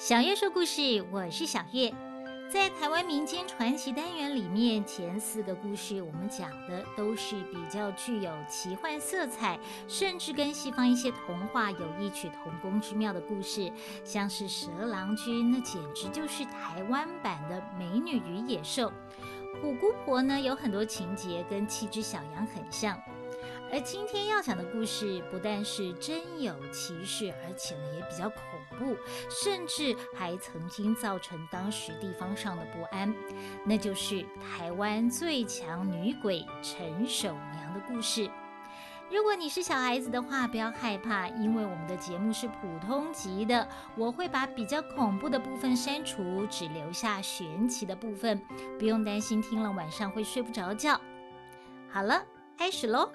[0.00, 1.92] 小月说故事，我是小月。
[2.50, 13.70] 在台湾民间传奇单元里面，前四个故事我们讲的都是比较具有奇幻色彩，甚至跟西方一些童话有异曲同工之妙的故事，
[14.02, 18.88] 像是蛇郎君，那简直就是台湾版的《美女与野兽》；
[19.60, 22.98] 虎姑婆呢，有很多情节跟七只小羊很像。
[23.72, 28.42] 而今天要讲的故事不但是真有其事，而且呢也比较恐
[28.78, 28.96] 怖，
[29.30, 33.14] 甚至还曾经造成当时地方上的不安。
[33.64, 38.28] 那就是台湾最强女鬼陈守娘的故事。
[39.08, 48.40] 如果你是小孩子的话，不要害怕，因为我们的节目是普通级的，我会把比较恐怖的部分删除，只留下玄奇的部分，
[48.78, 51.00] 不用担心听了晚上会睡不着觉。
[51.88, 52.24] 好了，
[52.56, 53.10] 开始喽。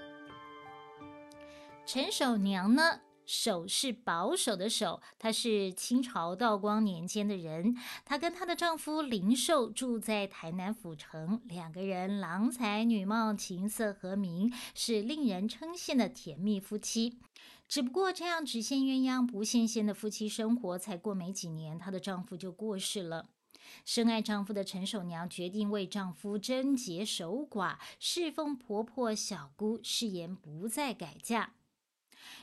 [1.85, 3.01] 陈守娘呢？
[3.27, 7.75] 守是保守的守，她是清朝道光年间的人。
[8.03, 17.19] 她跟她的丈夫林寿住在台南府城，两个人郎才女貌，琴瑟和鸣，是令人称羡的甜蜜夫妻。
[17.67, 23.27] 只不过这样只羡鸳鸯不羡仙的夫妻生活，才过没几年，她的丈夫就过世了。
[23.83, 31.53] 深爱丈夫的陈守娘决定为丈夫贞洁守寡，侍奉婆婆小姑，誓言不再改嫁。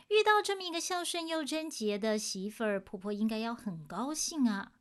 [0.09, 4.73] 遇到这么一个孝顺又贞洁的媳妇儿，婆婆应该要很高兴啊。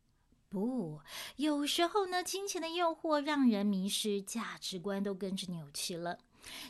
[0.50, 1.00] 不，
[1.38, 6.18] 有时候呢，金钱的诱惑让人迷失价值观，都跟着扭曲了。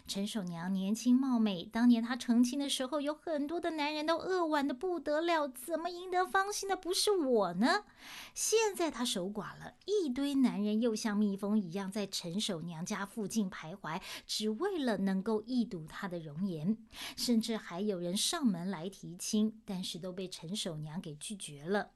[0.08, 7.86] 陈守娘年轻貌美，当年她成亲的时候，有很多的男人都扼腕的不得了，怎么赢得芳心的不是我呢？
[8.34, 16.78] 现在她守寡了，一堆男人又像蜜蜂一样在陈守娘家附近徘徊，只为了能够一睹她的容颜，
[17.16, 21.92] 甚至还有人上门来提亲，但是都被陈守娘给拒绝了。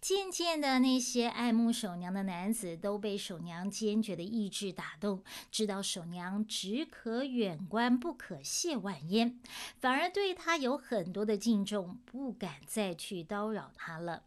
[0.00, 9.40] 渐渐的，那些爱慕守娘的男子都被守娘坚决的意志打动，知道守娘只可远观，不可亵玩焉，
[9.80, 14.22] 反而对她有很多的敬重，不敢再去叨扰她了。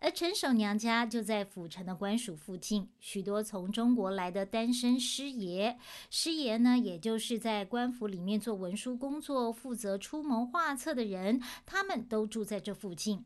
[0.00, 5.76] 而陈守娘家就在府城的官署附近，许多从中国来的单身师爷，
[6.08, 13.24] 师爷呢，也就是在官府里面做文书工作、负责出谋划策的人，他们都住在这附近。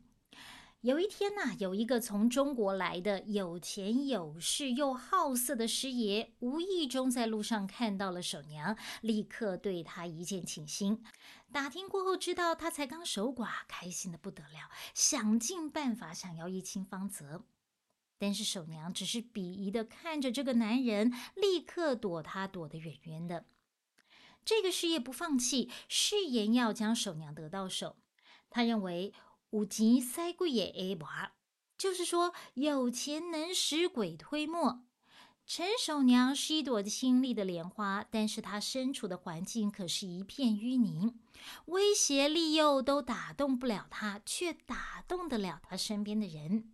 [0.83, 11.01] 有一天呐，有一个从中国来的有钱有势又好色的师爷，无意中在路上看到了守娘，立刻对她一见倾心。
[11.53, 17.45] 打听过后，知道她才刚守寡，开心的不得了，想尽办法想要一清芳泽。
[18.17, 23.45] 但是守娘只是鄙夷的看着这个男人，立刻躲他躲得远远的。
[24.43, 27.95] 这个师爷不放弃，誓言要将守娘得到手。
[28.49, 29.13] 他认为。
[29.53, 31.33] 五级塞鬼也 A 娃，
[31.77, 34.83] 就是说有钱能使鬼推磨。
[35.45, 41.13] 陈守娘是一朵清丽的莲花，但是她身处的环境可是一片淤泥，
[41.65, 46.71] 威胁利诱都打动不了她，却打动得了她身边的人。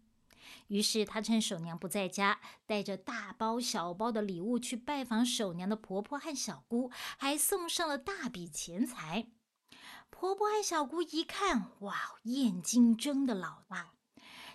[0.68, 9.28] 于是她趁守娘不在家，带着大包小包的礼物去拜访守娘的婆婆和小姑，还送上了大笔钱财。
[10.20, 13.94] 婆婆和小姑一看，哇，眼睛睁得老大。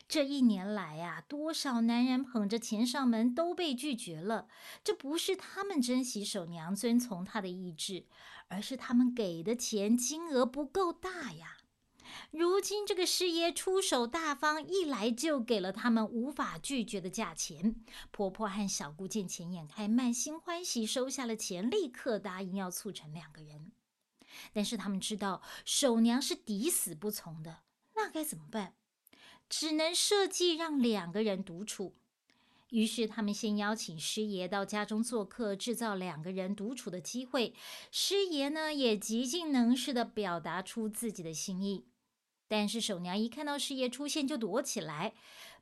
[0.06, 4.46] 这一年来呀，多少男人捧着钱上门都被拒绝了。
[4.84, 8.04] 这不是他们珍惜守娘、遵从她的意志，
[8.48, 11.56] 而是他们给的钱金额不够大呀。
[12.30, 17.76] 如今这个师爷出手大方，一来就给了他们无法拒绝的价钱。
[18.10, 23.72] 婆婆和小姑见钱眼开，满心欢喜，收下了钱，立刻答应要促成两个人。
[24.52, 27.58] 但是他们知道守娘是抵死不从的，
[27.94, 28.74] 那该怎么办？
[29.48, 31.94] 只能设计让两个人独处。
[32.70, 37.54] 于是他们先邀请师爷到家中做客，制造两个人独处的机会。
[37.92, 41.86] 师爷呢，也极尽能事的表达出自己的心意。
[42.48, 45.14] 但是守娘一看到师爷出现，就躲起来。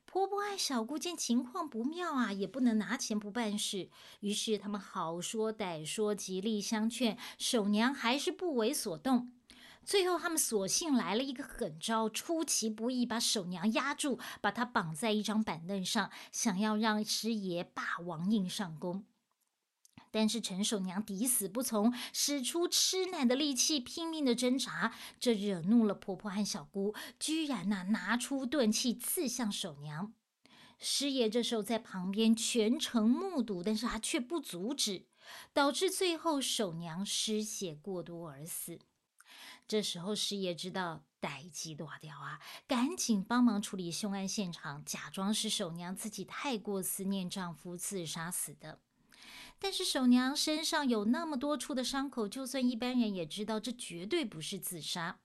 [0.05, 3.89] 婆婆爱小姑见情况不妙啊，也不能拿钱不办事，
[4.19, 9.31] 于是他们好说歹说，极力相劝，守娘还是不为所动。
[9.83, 19.03] 最后，他们索性来了一个狠招，出其不意把守娘压住，把她绑在一张板凳上，想要让师爷霸王硬上弓。
[20.13, 30.13] 但是陈守娘抵死不从，使出吃奶的力气，拼命的挣扎，这惹怒了婆婆和小姑，居然呐拿出钝器刺向守娘。
[30.77, 35.07] 师爷这时候在旁边全程目睹，但是他却不阻止，
[35.51, 38.77] 导致最后守娘失血过多而死。
[39.67, 48.79] 这时候师爷知道歹机大掉啊，赶紧帮忙处理凶案现场，假装是守娘自己太过思念丈夫自杀死的。
[49.63, 55.21] 但是守娘身上有那么多处的伤口，就算一般人也知道这绝对不是自杀。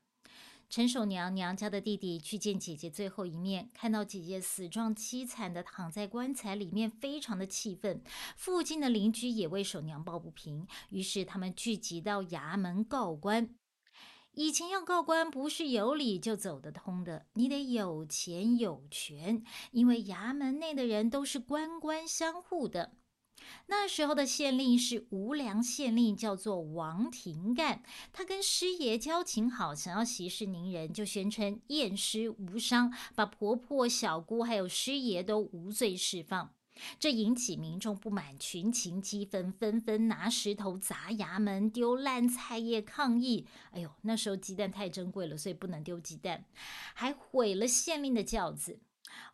[0.70, 8.00] 陈守娘娘家的弟弟去见姐姐最后一面，看到姐姐死状凄惨的躺在棺材里面，非常的气愤。
[8.36, 13.52] 附近的邻居也为守娘抱不平，于是他们聚集到衙门告官。
[14.34, 19.42] 以前要告官，不是有理就走得通的，你得有钱有权，
[19.72, 22.92] 因为衙门内的人都是官官相护的。
[23.66, 27.82] 那时候的县令是无良县令，叫做王廷干。
[28.12, 36.52] 他跟师爷交情好，想要息事宁人，就宣称验尸无伤，把婆婆、小姑还有师爷都无罪释放。
[37.00, 43.46] 这引起民众不满，群情激愤，纷纷拿石头砸衙门、丢烂菜叶抗议。
[43.72, 46.44] 哎呦，那时候鸡蛋太珍贵了，所以不能丢鸡蛋，
[46.94, 48.78] 还毁了县令的轿子。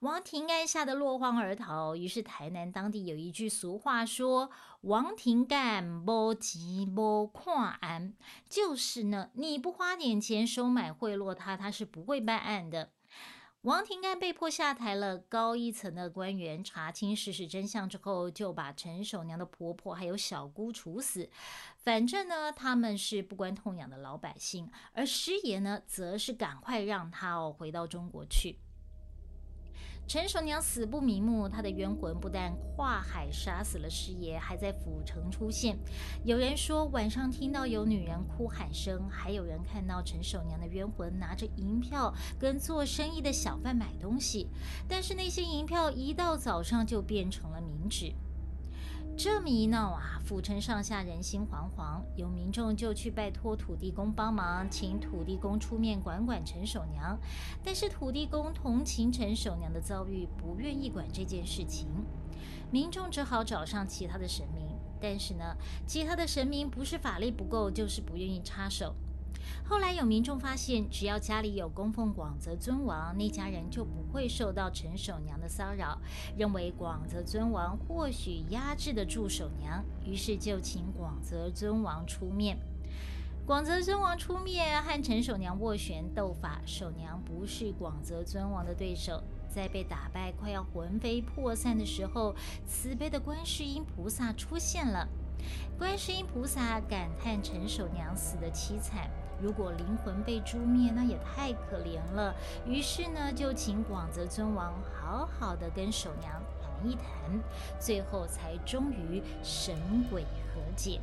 [0.00, 1.96] 王庭干吓得落荒而逃。
[1.96, 4.50] 于是台南当地有一句俗话说
[4.82, 8.14] ：“王庭干不急不看案”，
[8.48, 12.90] 就是呢，你不花点钱收买贿赂他，他是不会办案的。
[13.62, 21.30] 王庭干被迫下台了，高一层的官员查清事实真相之后，就把陈守娘的婆婆还有小姑处死。
[21.78, 28.58] 反正呢，他们是不关痛痒的老百姓，而师爷呢，则是赶快让他哦回到中国去。
[30.06, 35.78] 陈守娘死不瞑目，她的冤魂不但跨海杀死了师爷，还在府城出现。
[36.24, 44.48] 有人说晚上听到有女人哭喊声，还有人看到陈守娘的冤魂拿着银票跟做生意的小贩买东西，
[44.86, 48.12] 但是那些银票一到早上就变成了冥纸。
[49.16, 57.16] 这么一闹啊，府城上下人心惶惶，有民众就去拜托土地公帮忙，请土地公出面管管陈守娘。
[57.62, 61.86] 但是土地公同情陈守娘的遭遇，不愿意管这件事情。
[62.72, 64.66] 民众只好找上其他的神明，
[65.00, 65.56] 但是呢，
[65.86, 68.96] 其他的神明不是法力不够，就是不愿意插手。
[69.66, 75.98] 后来有民众发现，只要家里有供奉广泽尊王，那家人就不会受到陈守娘的骚扰，
[76.36, 82.58] 认为广泽尊王或许压制得住守娘，于是就请广泽尊王出面。
[83.46, 92.34] 广泽尊王出面和陈守娘斡旋斗法，守娘不是广泽尊王的对手，在被打败快要魂飞魄散的时候，
[92.66, 95.06] 慈悲的观世音菩萨出现了。
[95.78, 99.10] 观世音菩萨感叹陈守娘死的凄惨。
[99.44, 102.34] 如果灵魂被诛灭，那也太可怜了。
[102.66, 106.32] 于是呢，就请广泽尊王好好的跟守娘
[106.62, 107.04] 谈一谈，
[107.78, 109.76] 最后才终于神
[110.10, 110.98] 鬼和解，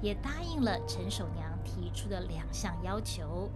[0.00, 3.50] 也答应了陈守娘提出的两项要求：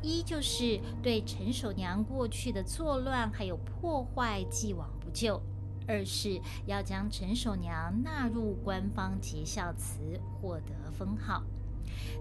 [0.00, 5.38] 一就是对陈守娘过去的作乱还有破坏既往不咎；
[5.86, 11.42] 二是要将陈守娘纳入官方节孝祠，获得封号。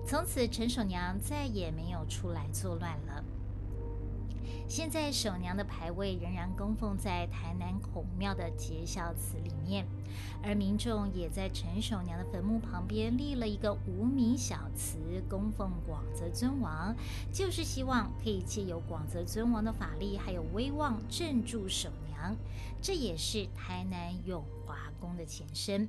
[0.05, 3.23] 从此，陈守娘再也没有出来作乱了。
[4.67, 9.85] 现在，守娘的牌位仍然供奉在台南孔庙的节孝祠里面，
[10.43, 14.97] 而民众也在陈守娘的坟墓旁边立了一个无名小祠，
[15.29, 16.95] 供奉广泽尊王，
[17.31, 22.35] 就是希望可以借由广泽尊王的法力还有威望镇住守娘。
[22.81, 25.87] 这也是台南永华宫的前身。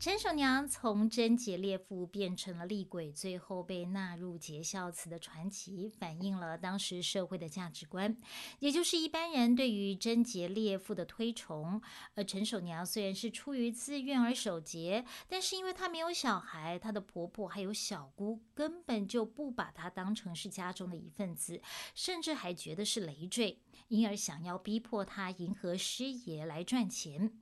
[0.00, 8.16] 陈守娘从贞洁烈妇变成了厉鬼，最后被纳入节孝祠的传奇，反映了当时社会的价值观，
[8.60, 11.82] 也就是一般人对于贞洁烈妇的推崇。
[12.14, 21.60] 而陈守娘虽然是出于自愿而守节，但是因为她没有小孩，她的婆婆还有小姑根本就不把她当成是家中的一份子，
[21.96, 27.32] 甚至还觉得是累赘，因而想要逼迫她迎合师爷来赚钱。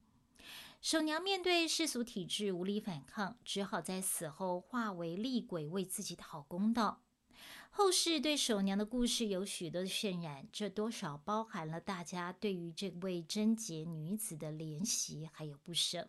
[0.87, 7.03] 守娘面对世俗体制无力反抗，只好在死后化为厉鬼为自己讨公道。
[7.71, 16.09] 后世对守娘的故事有许多的渲染，这多少包含了大家对于这位贞洁女子的怜惜还有不舍。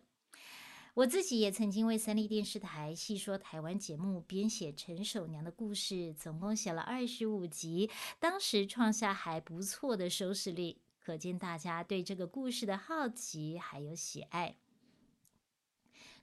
[0.94, 14.54] 我自己也曾经为三立电视台细说台湾节目编写陈守娘的故事，总共写了二十五集，当时创下还不错的收视率，可见大家对这个故事的好奇还有喜爱。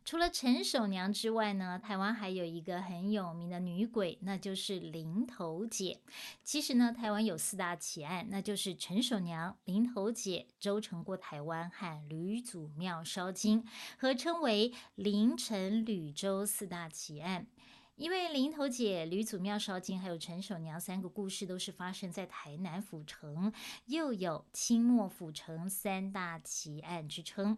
[0.05, 6.00] 除了陈守娘之外呢，台湾还有一个很有名的女鬼，那就是林头姐。
[6.43, 13.65] 其实呢，台湾有四大奇案，那就是陈守娘、林头姐、周成过台湾和吕祖庙烧金，
[13.97, 17.47] 合称为林陈吕周四大奇案。
[17.95, 23.51] 因为林头姐、吕祖庙烧金还有陈守娘三个故事都是发生在台南府城，
[23.88, 27.57] 又有清末府城三大奇案之称。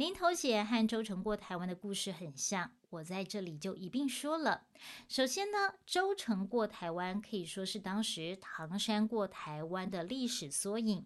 [0.00, 4.62] 林头姐和周成过台湾的故事很像，我在这里就一并说了。
[5.10, 11.04] 首先呢，周成过台湾可以说是当时唐山过台湾的历史缩影。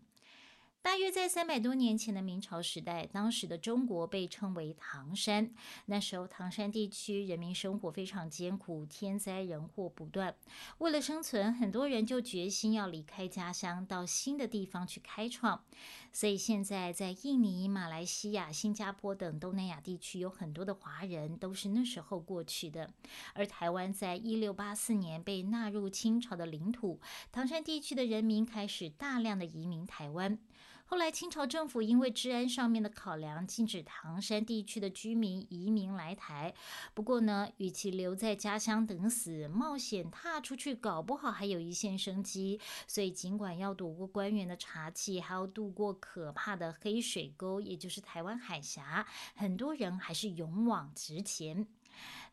[0.84, 5.50] 大约在三百多年前的明朝时代，当时的中国被称为唐山。
[5.86, 10.36] 那时候，唐山地区人民生活非常艰苦，天灾人祸不断。
[10.78, 15.64] 为了生存，很多人就决心要离开家乡，到新的地方去开创。
[16.12, 22.92] 所以，现在在印尼、马来西亚、新加坡等东南亚地区，有很多的华人都是那时候过去的。
[23.32, 27.00] 而台湾在一六八四年被纳入清朝的领土，
[27.32, 30.38] 唐山地区的人民开始大量的移民台湾。
[30.86, 36.54] 后来，清朝政府因为治安上面的考量，禁止唐山地区的居民移民来台。
[36.92, 42.60] 不过呢，与其留在家乡等死，冒险踏出去，搞不好还有一线生机。
[42.86, 51.66] 所以，尽管要躲过官员的查缉，还要渡过可怕的黑水沟，也就是台湾海峡，很多人还是勇往直前。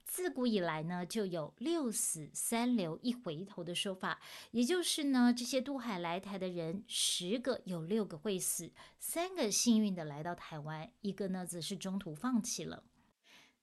[0.04, 4.20] 自古以来呢，就有六死三留一回头的说法，
[4.52, 12.84] 也就是呢，这些渡海来台的人，十个有六个会死，三个幸运的来到台湾，一个呢则是中途放弃了。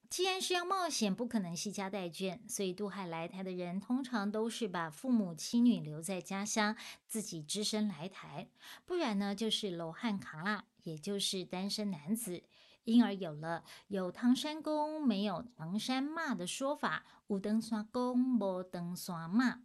[0.09, 6.75] 既然是要冒险，不可能惜家带眷，所以渡海来台的人通常都是把父母妻女留在家乡，
[7.05, 8.49] 自己只身来台，
[8.87, 12.41] 不然呢就是罗汉卡拉，也就是单身男子。
[12.85, 19.61] 因而有了有唐山公没有唐山骂的说法，无登山公无登山骂。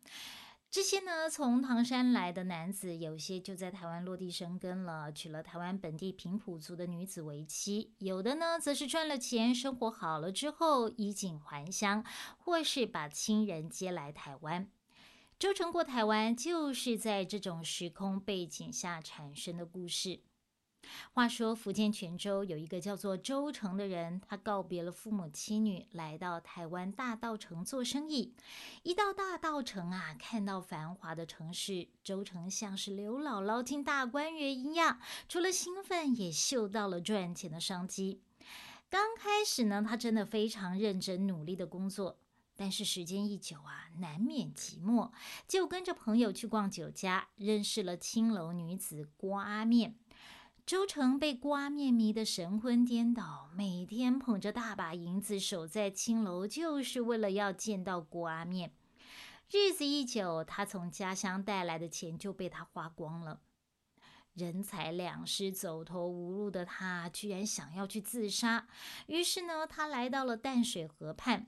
[0.70, 12.04] 这些呢，从唐山来的男子，有些就在台湾落地生根了，娶了台湾本地平埔族的女子为妻；有的呢，则是赚了钱，生活好了之后衣锦还乡，
[12.38, 14.68] 或是把亲人接来台湾。
[15.38, 20.22] 周成过台湾，就是在这种时空背景下产生的故事。
[21.12, 28.34] 话说，福建泉州有一个叫做周成的人，他告别了父母妻女，来到台湾大道城做生意。
[28.82, 34.98] 一到大道城啊，看到繁华的城市，周成像是刘姥姥进大观园一样，
[35.28, 38.20] 除了兴奋，也嗅到了赚钱的商机。
[38.90, 42.18] 刚开始呢，他真的非常认真努力的工作，
[42.54, 45.10] 但是时间一久啊，难免寂寞，
[45.48, 49.96] 就跟着朋友去逛酒家，认识了青楼女子郭阿面。
[50.66, 58.72] 周成被瓜面迷得神魂颠倒，每天捧着大把银子守在青楼，就是为了要见到瓜面。
[59.50, 63.40] 日子一久，他从家乡带来的钱就被他花光了，
[64.32, 68.66] 人财两失、走投无路的他，居然想要去自杀。
[69.06, 71.46] 于是呢，他来到了淡水河畔。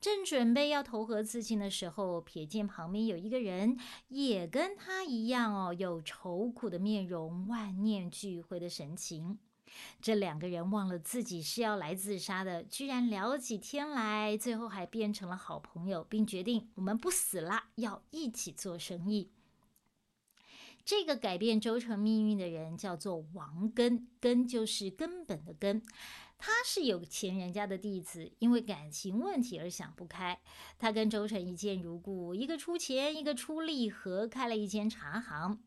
[0.00, 9.38] 正准备要投河自尽的时候，瞥见旁边有一个人，也跟他一样哦，有愁苦的面容，万念俱灰的神情。
[10.00, 19.30] 这两个人忘了自己是要来自杀的，居然聊起天来，最后还变成了好朋友，并决定我们不死了，要一起做生意。
[20.84, 25.82] 这个改变周成命运的人叫做王根，根就是根本的根。
[26.38, 30.40] 他是有钱人家的弟子，因为感情问题而想不开。
[30.78, 35.62] 他跟周成一见如故，一个出钱，一个出力，合开了一间茶行。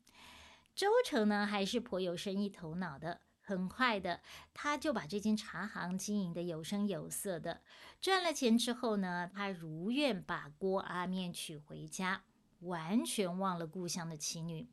[0.76, 4.22] 周成呢，还是颇有生意头脑的，很快的，
[4.54, 7.62] 他就把这间茶行经营的有声有色的。
[8.00, 12.24] 赚了钱之后呢，他如愿把郭阿面娶回家，
[12.62, 14.70] 完全忘了故乡的妻女。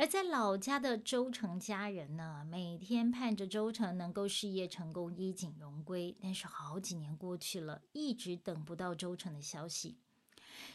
[0.00, 6.16] 而在老家的周成家人呢，每天盼着周成能够事业成功、衣锦荣归。
[6.22, 9.96] 但是好几年过去了，一直等不到周成的消息。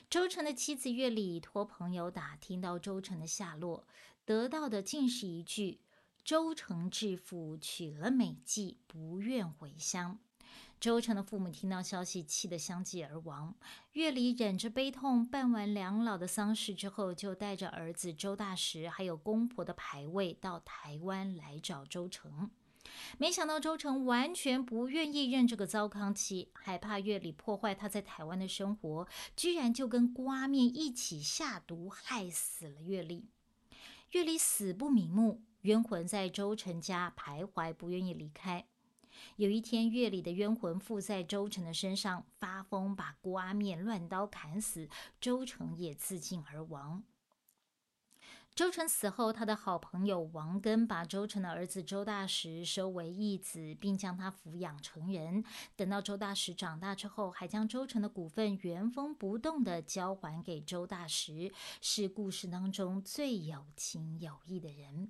[0.09, 3.87] 周成的妻子月里托朋友打听到周成的下落，
[4.25, 5.79] 得到的竟是一句
[6.25, 10.19] ：“周成致富，娶了美妓，不愿回乡。”
[10.83, 13.55] 周成的父母听到消息，气得相继而亡。
[13.93, 22.51] 月里忍着悲痛，办完两老的丧事之后，就带着儿子周大石，还有公婆的牌位，到台湾来找周成。
[23.17, 33.29] 没想到周成完全不愿意认这个糟糠妻，害怕月里破坏他在台湾的生活，居然就跟瓜面一起下毒，害死了月里。
[34.11, 38.65] 月里死不瞑目，冤魂在周成家徘徊，不愿意离开。
[39.35, 44.89] 有一天，月里的冤魂附在周成的身上，发疯把郭阿面乱刀砍死，
[45.19, 47.03] 周成也自尽而亡。
[48.55, 55.43] 周成死后，他的好朋友王根把周成的儿子周大石收为义子，并将他抚养成人。
[55.75, 61.51] 等到周大石长大之后，还将周成的股份原封不动地交还给周大石，
[61.81, 65.09] 是故事当中最有情有义的人。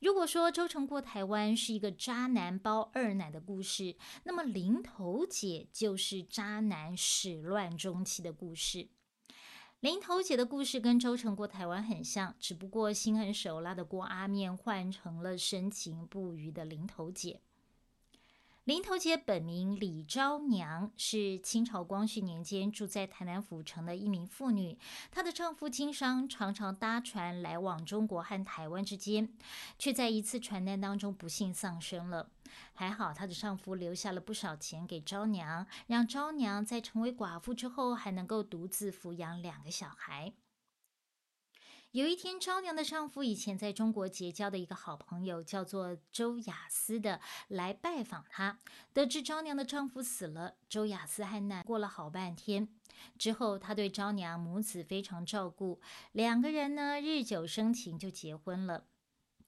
[0.00, 8.88] 如果说周成过台湾是一个渣男包二奶的故事，那么林头姐就是渣男始乱终弃的故事。
[9.80, 17.42] 林头姐的故事跟周成过台湾很像，只不过心狠手辣的郭阿面换成了深情不渝的林头姐。
[18.70, 24.78] 林头姐本名李昭娘，是清朝光绪年间住在台南府城的一名妇女。
[25.10, 29.28] 她的丈夫经商，常常搭船来往中国和台湾之间，
[29.76, 32.30] 却在一次船难当中不幸丧生了。
[32.72, 40.32] 还好她的丈夫留下了不少钱给昭娘，让昭娘在成为寡妇之后，还能够独自抚养两个小孩。
[41.92, 48.60] 有一天，昭娘的丈夫以前在中国结交的一个好朋友，叫做周雅思的，来拜访她。
[48.92, 52.68] 得知昭娘的丈夫死了，周雅思还难过了好半天。
[53.18, 55.80] 之后，他对昭娘母子非常照顾，
[56.12, 58.84] 两个人呢日久生情，就结婚了。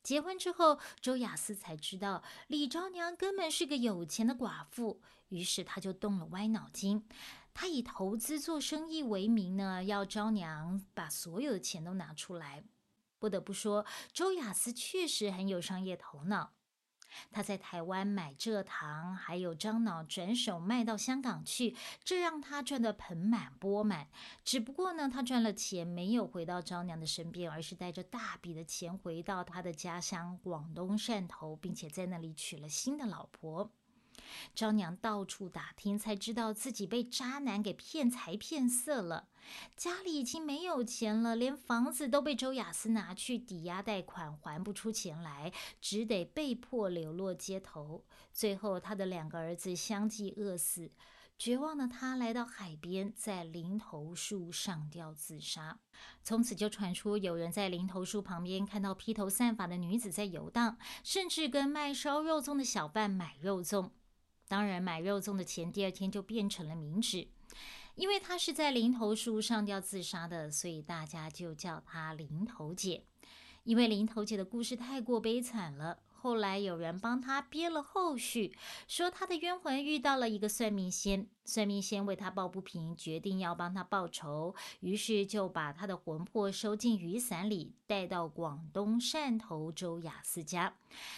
[0.02, 7.06] 结婚之后，周雅思才知道李昭娘根本是个有钱的寡妇，于是他就动了歪脑筋。
[7.54, 12.64] 他以投资做生意为名呢，要昭娘把所有的钱都拿出来。
[13.18, 16.54] 不得不说，周雅思确实很有商业头脑。
[17.30, 24.08] 他在台湾买蔗糖，还有樟脑，转手卖到香港去，这让他赚得盆满钵满。
[24.42, 33.70] 只不过呢，他赚了钱没有回到昭娘的身边，而是带着大笔的钱回到他的家乡广东汕头，并且在那里娶了新的老婆。
[34.54, 39.28] 昭娘到处打听，才知道自己被渣男给骗财骗色了。
[39.76, 48.04] 家里已经没有钱了，连房子都被周雅思拿去抵押贷款，还不出钱来，只得被迫流落街头。
[48.32, 50.90] 最后，他的两个儿子相继饿死。
[51.38, 55.80] 绝望的他来到海边，在林头树上吊自杀。
[56.22, 63.90] 从此就传出有人在林头树旁边看到披头散发的女子在游荡，甚至跟卖烧肉粽的小贩买肉粽。
[64.52, 67.26] 当然，买肉粽的钱第二天就变成了冥纸，
[67.94, 73.02] 因为她是在林头树上吊自杀的，所以大家就叫她林头姐。
[73.64, 76.00] 因为林头姐的故事太过悲惨了。
[76.10, 78.54] 后来有人帮他编了后续，
[78.86, 90.76] 说他的冤魂遇到了一个算命仙，算命仙为他抱不平，决定要帮他报仇，于是就把他的魂魄收进雨伞里，带到广东汕头周雅思家。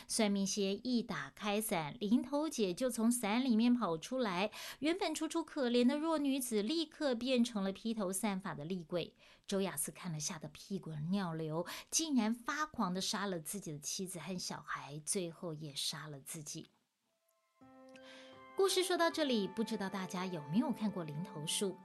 [0.09, 9.13] 算命仙一打开伞，林头姐就从伞里面跑出来，原本楚楚可怜的弱女子，立刻变成了披头散发的厉鬼。
[9.47, 16.71] 周雅思看了，吓得屁滚尿流，竟然发狂的杀了自己的妻子和小孩，最后也杀了自己。
[18.57, 21.77] 故事说到这里，不知道大家有没有看过林头树？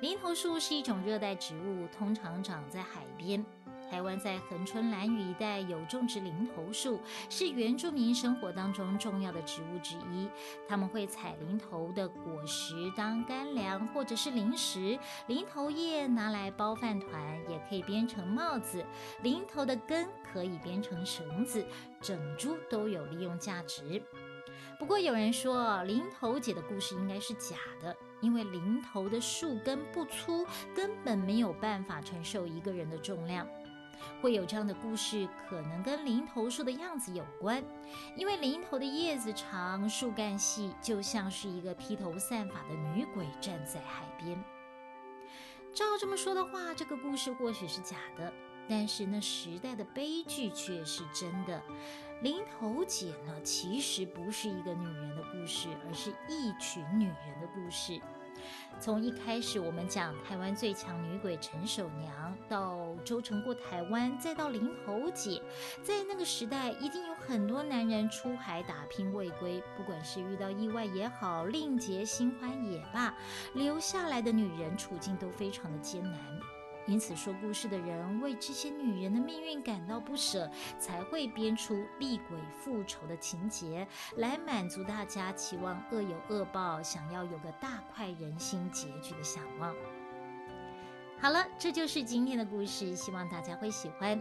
[0.00, 3.44] 林头树是一种热带植物，通常长在海边。
[3.88, 10.28] 台湾在恒春兰屿一带有种植林头树，是原住民生活当中重要的植物之一。
[10.68, 18.84] 他们会采林头的果实当干粮或者是零食，林头叶拿来包饭团，也可以编成帽子。
[19.22, 21.64] 林头的根可以编成绳子，
[22.00, 24.02] 整株都有利用价值。
[24.80, 33.46] 不过有人说，林头姐的故事应该是假的，因为林头的树根不粗，根本没有办法承受一个人的重量。
[34.22, 37.62] 会有这样的故事，可能跟林头树的样子有关，
[38.16, 44.42] 因为林头的叶子长，树干细，就像是一个披头散发的女鬼站在海边。
[45.74, 48.32] 照这么说的话，这个故事或许是假的，
[48.70, 51.60] 但是那时代的悲剧却是真的。
[52.22, 58.00] 林头姐呢，其实不是一个女人的故事，而是一群女人的故事。
[58.78, 65.42] 从一开始，我们讲台湾最强女鬼陈守娘，到周成过台湾，再到林头姐，
[65.82, 73.14] 在那个时代，一定有很多男人出海打拼未归，不管是遇到意外也好，另结新欢也罢，
[73.54, 76.20] 留下来的女人处境都非常的艰难。
[76.86, 89.74] 因此，说故事的人为这些女人的命运感到不舍，才会编出厉鬼复仇的情节，来满足大家期望恶有恶报、想要有个大快人心结局的想望。
[91.20, 94.20] 好了，这就是今天的故事，希望大家会喜欢。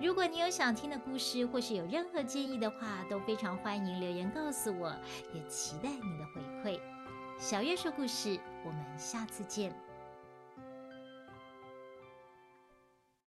[0.00, 4.92] 如果你有想听的故事，或是有任何建议的话，都非常欢迎留言告诉我，
[5.34, 6.80] 也期待你的回馈。
[7.38, 9.72] 小月说故事，我们下次见。